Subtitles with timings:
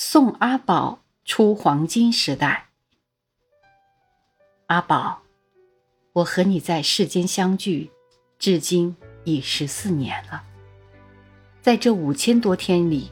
[0.00, 2.68] 送阿宝出黄金时代。
[4.66, 5.22] 阿宝，
[6.12, 7.90] 我和你在世间相聚，
[8.38, 10.44] 至今已十四年了。
[11.60, 13.10] 在这五千多天里，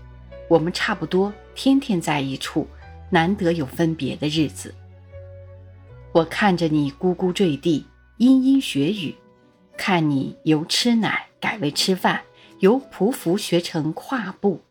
[0.49, 2.69] 我们差不多天天在一处，
[3.11, 4.73] 难得有分别的日子。
[6.13, 7.85] 我看着你咕咕坠地，
[8.19, 9.13] 嘤嘤学语，
[9.77, 12.23] 看你由吃奶改为吃饭，
[12.61, 14.63] 由匍匐学成跨步。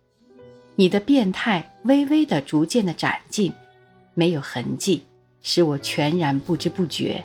[0.78, 3.54] 你的变态微微的、逐渐的展进，
[4.14, 5.04] 没有痕迹，
[5.42, 7.24] 使我全然不知不觉，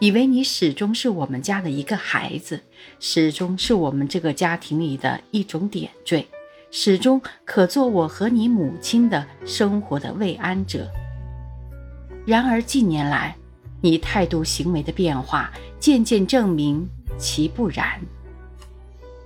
[0.00, 2.60] 以为你始终是我们家的一个孩子，
[2.98, 6.26] 始终是我们这个家庭里的一种点缀，
[6.72, 10.90] 始终可做我和你母亲的生活的慰安者。
[12.26, 13.36] 然而近年来，
[13.80, 16.84] 你态度行为的变化，渐渐证明
[17.16, 18.00] 其不然。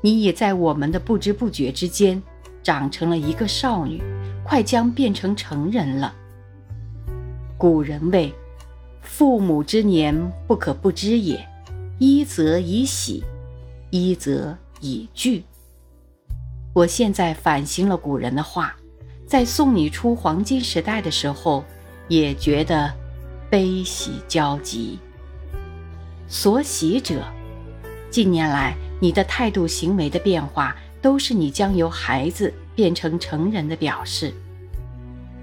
[0.02, 2.22] 你也在我们的不知不觉之间。
[2.66, 4.02] 长成了一个少女，
[4.42, 6.12] 快将变成成人了。
[7.56, 8.34] 古人谓
[9.00, 10.12] ：“父母之年，
[10.48, 11.48] 不可不知也。
[12.00, 13.22] 一则以喜，
[13.90, 15.44] 一则以惧。”
[16.74, 18.74] 我现在反省了古人的话，
[19.28, 21.64] 在送你出黄金时代的时候，
[22.08, 22.92] 也觉得
[23.48, 24.98] 悲喜交集。
[26.26, 27.22] 所喜者，
[28.10, 30.76] 近年来你的态度行为的变化。
[31.00, 34.32] 都是你将由孩子变成成人的表示。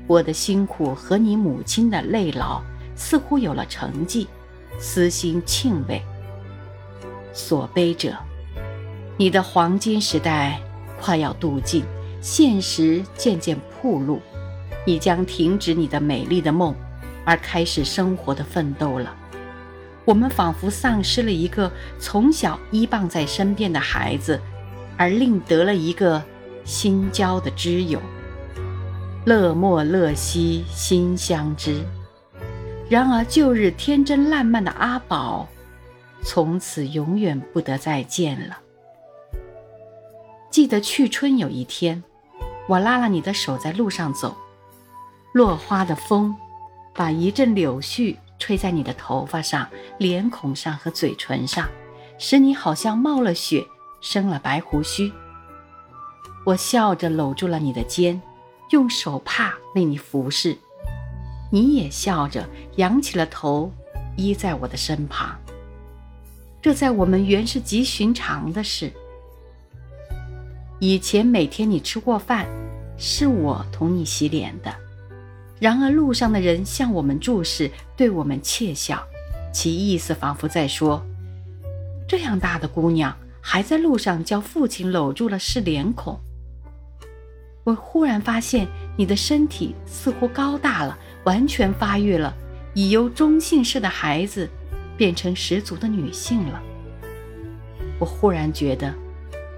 [0.06, 2.62] 我的辛苦和你母亲的累劳
[2.96, 4.28] 似乎有了成绩，
[4.78, 6.02] 私心庆慰。
[7.32, 8.16] 所悲者，
[9.18, 10.60] 你的黄金时代
[11.00, 11.84] 快要度尽，
[12.22, 14.22] 现实渐渐铺路，
[14.86, 16.76] 你将停止你的美丽的梦，
[17.26, 19.16] 而开始生活的奋斗了。
[20.06, 24.40] 我们仿佛丧失了一个从小依傍在身边的孩子。
[25.04, 26.24] 而另得了一个
[26.64, 28.00] 新交的知友，
[29.26, 31.86] 乐莫乐兮心相知。
[32.90, 35.46] 然而旧日天真烂漫的阿宝，
[36.24, 38.58] 从此永远不得再见了。
[40.50, 42.02] 记得去春有一天，
[42.70, 44.34] 我拉了你的手在路上走，
[45.34, 46.34] 落花的风，
[46.94, 51.68] 把一阵柳絮吹在你的头发上、脸孔上和嘴唇上，
[52.18, 53.66] 使你好像冒了雪。
[54.04, 55.10] 生了白胡须，
[56.46, 58.22] 我笑着搂住了你的肩，
[58.72, 60.58] 用手帕为你服侍，
[61.50, 63.72] 你也笑着仰起了头，
[64.18, 65.40] 依在我的身旁。
[66.62, 68.92] 这在我们原是极寻常的事。
[70.80, 72.46] 以前每天你吃过饭，
[72.98, 74.76] 是我同你洗脸的，
[75.62, 79.02] 然而路上的人向我们注视，对我们窃笑，
[79.54, 81.02] 其意思仿佛在说：
[82.06, 83.18] 这样大的姑娘。
[83.46, 86.18] 还在路上，叫父亲搂住了是脸孔。
[87.66, 88.66] 我忽然发现
[88.98, 92.34] 你的身体似乎高大了，完全发育了，
[92.74, 94.50] 已由中性式的孩子
[94.98, 96.62] 变成十足的女性了。
[98.00, 98.94] 我忽然觉得，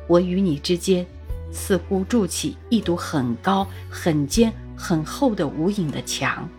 [0.07, 1.05] 我与你之间
[1.51, 6.49] 似乎筑起一堵很高、很尖、很厚的无影的墙。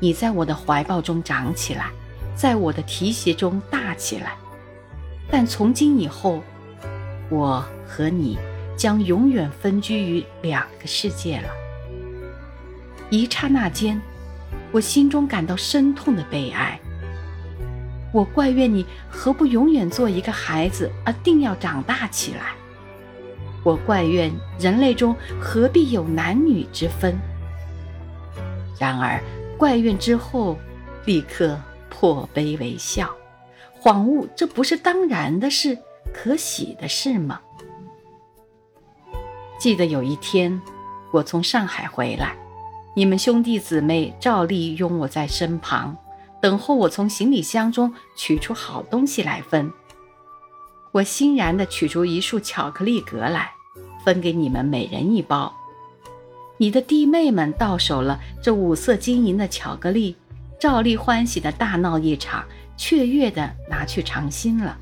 [0.00, 1.90] 你在我的怀抱中长起来，
[2.36, 4.36] 在我的提携中大起来。
[5.30, 6.42] 但从今以后，
[7.28, 8.38] 我和你
[8.76, 11.48] 将永远分居于两个世界了。
[13.10, 14.00] 一刹那间，
[14.72, 16.78] 我心中感到深痛的悲哀。
[18.12, 22.54] 我怪怨你何不永远做一个孩子，而定要长大起来？
[23.64, 27.18] 我怪怨人类中何必有男女之分？
[28.78, 29.20] 然而，
[29.56, 30.58] 怪怨之后，
[31.06, 31.58] 立刻
[31.88, 33.08] 破悲为笑。
[33.84, 35.76] 恍悟，这不是当然的事，
[36.10, 37.38] 可喜的事吗？
[39.58, 40.58] 记得有一天，
[41.12, 42.34] 我从上海回来，
[42.96, 45.94] 你们兄弟姊妹照例拥我在身旁，
[46.40, 49.70] 等候我从行李箱中取出好东西来分。
[50.90, 53.52] 我欣然地取出一束巧克力格来，
[54.02, 55.54] 分给你们每人一包。
[56.56, 60.16] 你的弟妹们到手了这五色金银的巧克力，
[60.58, 62.42] 照例欢喜地大闹一场。
[62.76, 64.76] 雀跃地拿去尝新了。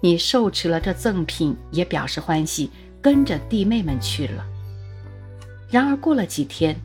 [0.00, 2.70] 你受持了这赠品，也表示欢喜，
[3.00, 4.44] 跟着弟妹们去了。
[5.70, 6.76] 然而过了几天，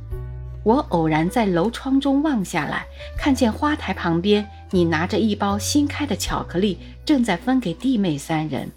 [0.64, 2.86] 我偶然在楼窗中望下来，
[3.18, 8.70] 看见花台旁边，你拿着一包新开的巧克力，正在分给弟妹三人。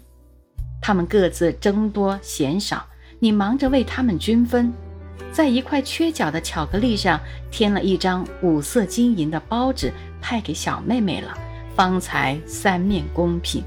[0.81, 2.83] 他们各自争多嫌少，
[3.19, 4.73] 你忙着为他们均分，
[5.31, 7.19] 在一块缺角的巧克力上
[7.51, 9.93] 添了一张五色金银的包纸。
[10.21, 11.37] 派给小妹妹了，
[11.75, 13.63] 方才三面公平。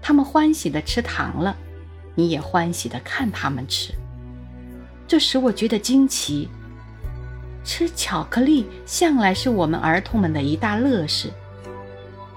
[0.00, 1.56] 他们欢喜的吃糖了，
[2.14, 3.92] 你也欢喜的看他们吃。
[5.06, 6.48] 这使我觉得惊奇。
[7.64, 11.30] 吃巧克力向来是我们儿童们的一大乐事，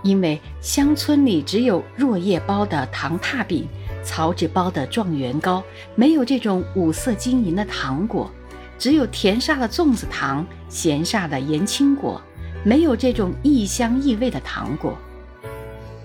[0.03, 3.67] 因为乡村里只有若叶包的糖踏饼、
[4.03, 5.63] 草纸包的状元糕，
[5.95, 8.29] 没有这种五色晶莹的糖果；
[8.77, 12.21] 只有甜煞的粽子糖、咸煞的盐青果，
[12.65, 14.97] 没有这种异香异味的糖果。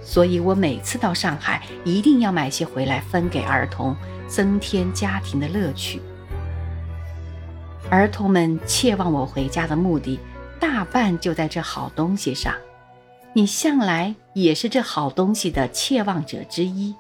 [0.03, 3.97] 所以我每次到上海，一定要买些回来分给儿童，
[4.29, 6.01] 增添家庭的乐趣。
[7.89, 10.21] 儿童们切望我回家的目的，
[10.61, 12.55] 大半就在这好东西上。
[13.33, 16.95] 你向来也是这好东西的切望者之一。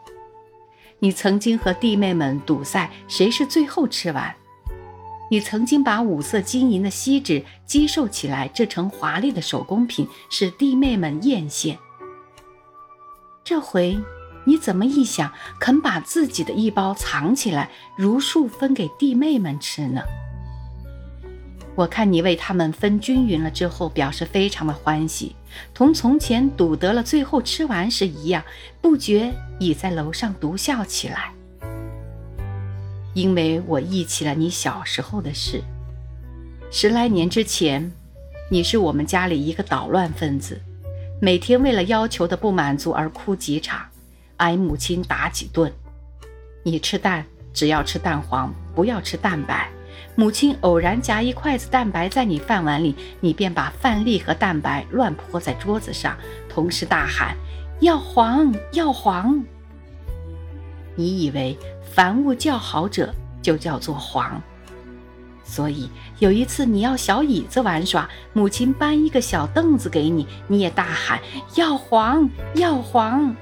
[1.00, 4.34] 你曾经和弟妹们赌赛，谁是最后吃完？
[5.30, 11.78] 你曾经把五色金银的锡纸接受起来，制成华丽的手工品，使弟妹们艳羡。
[13.44, 13.96] 这回
[14.44, 20.02] 你怎么一想，肯把自己的一包藏起来，如数分给弟妹们吃呢？
[21.76, 25.36] 我看你为他们分均匀了之后，表示非常的欢喜，
[25.72, 28.42] 同从前赌得了最后吃完时一样，
[28.80, 31.32] 不觉已在楼上独笑起来。
[33.12, 35.62] 因为我忆起了你小时候的事，
[36.70, 37.90] 十来年之前，
[38.50, 40.60] 你是我们家里一个捣乱分子，
[41.20, 43.84] 每天为了要求的不满足而哭几场，
[44.36, 45.72] 挨母亲打几顿。
[46.62, 49.68] 你吃蛋只要吃蛋黄，不要吃蛋白。
[50.14, 56.16] 母亲偶然夹一筷子蛋白在你饭碗里，你便把饭粒和蛋白乱泼在桌子上，
[56.48, 57.36] 同时大喊
[57.80, 59.42] ：“要黄，要黄！”
[60.94, 64.40] 你以为凡物叫好者就叫做黄，
[65.44, 65.88] 所以
[66.18, 71.20] 有一次你要小椅子玩耍，母亲搬一个小凳子给你，你也大喊
[71.56, 73.34] ：“要黄，要黄！”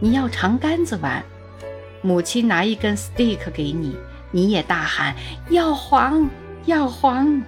[0.00, 1.24] 你要长杆子玩，
[2.02, 3.96] 母亲拿一根 stick 给你。
[4.34, 5.14] 你也大喊
[5.50, 6.26] 要黄
[6.64, 7.42] 要黄！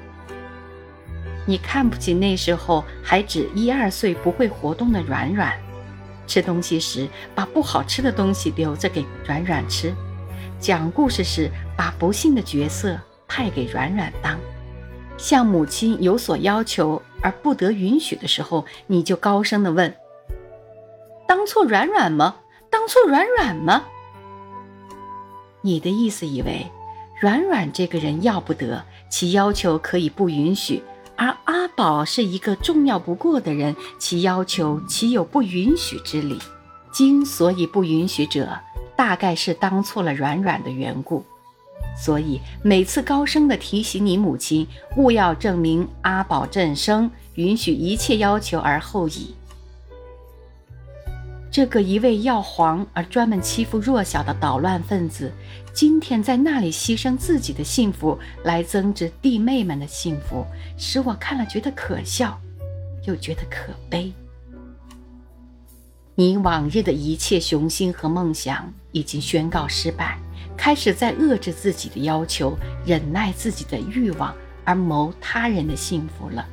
[1.47, 5.51] 你看不起那时候还只一二岁不会活动的软软，
[6.27, 9.95] 吃东西时把不好吃的东西留着给软软吃，
[10.59, 14.39] 讲故事时把不幸的角色派给软软当，
[15.17, 19.95] 向母亲有所要求而不得允许的时候，你就高声的问
[21.27, 22.37] ：“当错软软吗？
[22.71, 23.85] 当错软软吗？”
[25.63, 26.67] 你的意思以为，
[27.21, 30.83] 软软这个人要不得，其要求可以不允许；
[31.17, 36.39] 而阿宝是一个重要不过的人，其要求岂有不允许之理？
[36.93, 38.49] 今所以不允许者，
[38.97, 41.25] 大概是当错了软软的缘故。
[41.97, 44.67] 所以每次高声的提醒你母亲，
[44.97, 49.35] 勿要证明阿宝正生，允许一切要求而后已。
[51.51, 55.33] 这个一味要黄而专门欺负弱小的捣乱分子，
[55.75, 60.47] 今天在那里牺牲自己的幸福来增值弟妹们的幸福，
[60.79, 62.41] 使我看了觉得可笑，
[63.09, 64.13] 又觉得可悲。
[66.15, 70.17] 你往日的一切雄心和梦想已经宣告失败，
[70.57, 72.57] 开始在遏制自己的要求，
[72.87, 74.33] 忍耐自己的欲望，
[74.65, 76.47] 而谋他人的幸福了。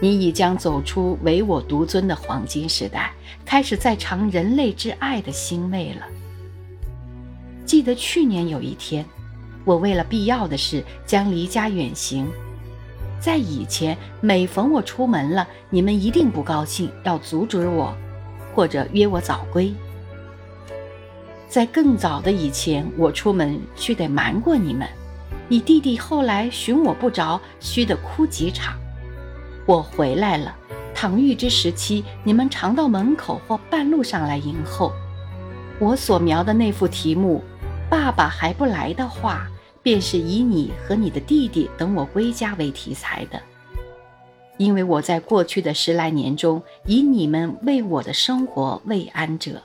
[0.00, 3.12] 你已将走出唯我独尊的黄金时代，
[3.44, 6.06] 开始在尝人类之爱的欣慰了。
[7.68, 9.04] 记得去年有一天，
[9.62, 12.26] 我为了必要的事将离家远行。
[13.20, 17.94] 在以前，每逢我出门了，你们一定不高兴，要阻止我，
[18.54, 19.70] 或者约我早归。
[21.46, 24.88] 在更早的以前，我出门须得瞒过你们。
[25.46, 28.78] 你弟弟后来寻我不着，须得哭几场。
[29.66, 30.56] 我回来了，
[30.94, 34.90] 躺浴之时期，你们常到门口或半路上来迎候。
[35.78, 37.44] 我所描的那幅题目
[37.90, 39.48] “爸爸还不来”的话，
[39.82, 43.40] 便是以你和你的弟弟等我归家为题材的。
[44.56, 49.62] 因为我在过去的十来年中，以你们为我的生活慰安者，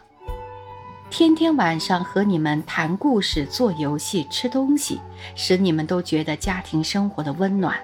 [1.09, 5.01] 天天晚上和你们谈故事、做游戏、吃东西，
[5.35, 7.75] 使你们都觉得家庭生活的温暖，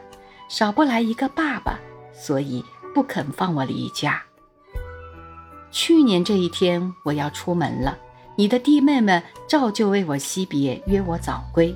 [0.48, 1.80] 少不来一个爸爸。
[2.14, 4.22] 所以不肯放我离家。
[5.72, 7.98] 去年这一天我要出门了，
[8.40, 11.76] 你的弟妹们照旧为我惜别，约我早归。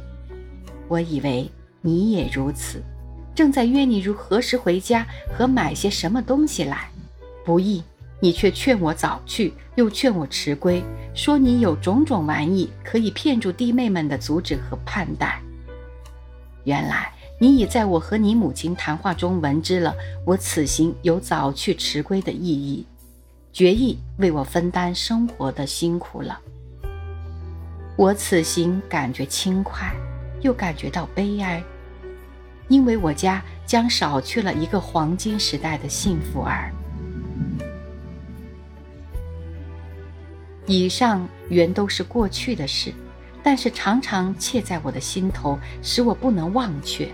[0.88, 1.52] 我以为
[1.82, 2.82] 你也如此，
[3.36, 6.90] 正在约你如何时回家和买些什么东西来。
[7.44, 7.84] 不易，
[8.22, 10.82] 你却劝我早去，又劝我迟归，
[11.14, 15.42] 说你有种种玩意可以骗住弟妹们的阻止和盼待。
[16.64, 17.12] 原来。
[17.42, 19.94] 你已在我和你母亲谈话中闻知了
[20.24, 22.86] 我此行有早去迟归的意义，
[23.52, 26.40] 决意为我分担生活的辛苦了。
[27.96, 29.94] 我此行感觉轻快，
[30.42, 31.64] 又感觉到悲哀，
[32.68, 36.72] 因为我家将少去了一个黄金时代的幸福儿。
[40.66, 42.92] 以上原都是过去的事，
[43.44, 47.08] 但是常常切在我的心头，使我不能忘却。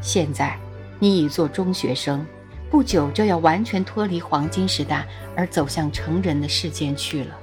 [0.00, 0.58] 现在，
[0.98, 2.26] 你已做中学生，
[2.68, 7.37] 不久就要完全脱离黄金时代，而走向成人的世间去了。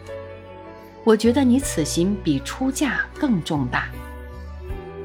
[1.05, 3.87] 我觉得你此行比出嫁更重大。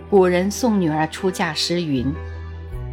[0.08, 2.12] 古人送女儿出嫁诗云：“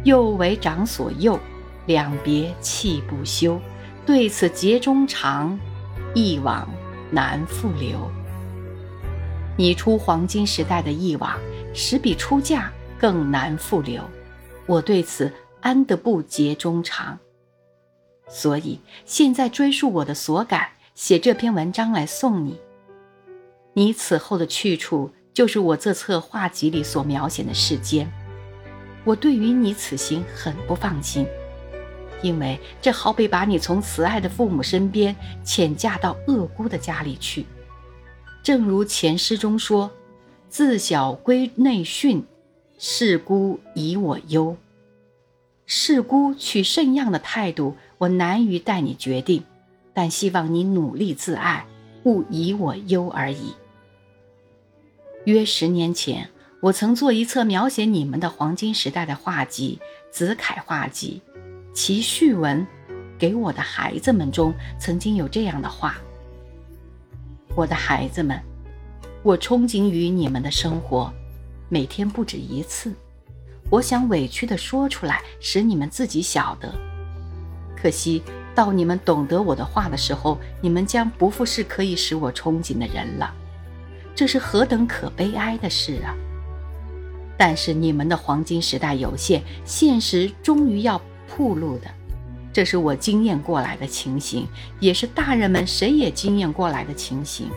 [0.04, 1.40] 幼为长所幼，
[1.86, 3.58] 两别泣不休。
[4.06, 5.58] 对此结衷肠。”
[6.14, 6.68] 一往
[7.10, 8.10] 难复留。
[9.56, 11.38] 你出黄金时代的一往，
[11.74, 14.02] 实比出嫁更难复留。
[14.66, 17.18] 我对此安得不结衷肠？
[18.28, 22.58] 所以现在追溯我的所感，写这篇文章来送你。
[23.78, 28.10] 你此后的去处，就是我这册画集里所描写的世间。
[29.04, 31.24] 我对于你此行很不放心。
[32.20, 37.46] 因为这好比把你从慈爱的父母身边遣嫁到恶姑的家里去，
[38.42, 39.88] 正如前诗中说
[40.50, 42.24] ：“自小归内训，
[42.80, 44.56] 事姑以我忧。”
[45.66, 49.44] 事姑取甚样的态度，我难于待你决定，
[49.94, 51.64] 但希望你努力自爱，
[52.02, 53.54] 勿以我忧而已。
[55.28, 56.26] 约十年前，
[56.58, 59.78] 我曾做一册描写你们的黄金时代的画集
[60.10, 61.20] 《子恺画集》。
[61.74, 62.66] 其序文，
[63.18, 65.98] 给我的孩子们中曾经有这样的话
[67.54, 68.40] ：“我的孩子们，
[69.22, 71.12] 我憧憬于你们的生活，
[71.68, 72.90] 每天不止一次。
[73.68, 76.72] 我想委屈地说出来，使你们自己晓得。
[77.76, 78.22] 可惜
[78.54, 83.30] 到你们懂得我的话的时候，你们将不复是可以使我憧憬的人了。
[84.18, 86.10] 这是何等可悲哀的事啊！
[87.36, 91.84] 但是你们的黄金时代有限，现实终于要。”铺路的，
[92.52, 94.48] 这是我经验过来的情形，
[94.80, 97.48] 也是大人们谁也经验过来的情形。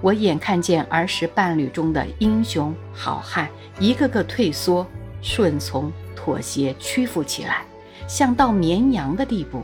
[0.00, 3.48] 我眼看见儿时伴侣中的英雄好汉，
[3.78, 4.84] 一个个退缩、
[5.22, 7.64] 顺从、妥协、屈服起来，
[8.08, 9.62] 像到绵羊的地步。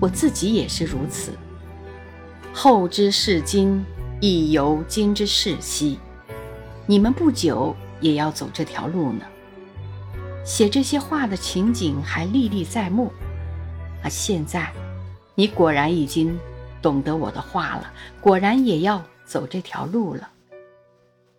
[0.00, 1.30] 我自己也是如此。
[2.52, 3.84] 后之视今，
[4.20, 5.98] 亦犹今之视昔。
[6.86, 9.24] 你们不久也要走这条路呢。
[10.44, 13.10] 写这些话的情景还历历在目，
[14.02, 14.70] 而现在，
[15.34, 16.38] 你果然已经
[16.82, 20.30] 懂得我的话了，果然也要走这条路了。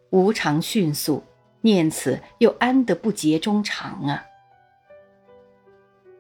[0.10, 1.24] 无常迅速，
[1.62, 4.24] 念此又安得不结衷肠啊？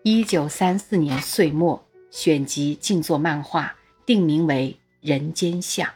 [0.03, 3.75] 一九三四年岁末，选集静坐漫画，
[4.05, 4.77] 定名为
[5.07, 5.87] 《人间相》。